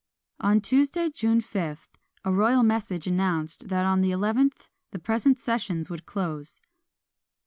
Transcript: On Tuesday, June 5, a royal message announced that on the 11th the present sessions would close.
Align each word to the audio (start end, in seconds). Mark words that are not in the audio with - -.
On 0.39 0.59
Tuesday, 0.61 1.11
June 1.11 1.41
5, 1.41 1.87
a 2.25 2.33
royal 2.33 2.63
message 2.63 3.05
announced 3.05 3.67
that 3.67 3.85
on 3.85 4.01
the 4.01 4.09
11th 4.09 4.69
the 4.89 4.97
present 4.97 5.39
sessions 5.39 5.91
would 5.91 6.07
close. 6.07 6.59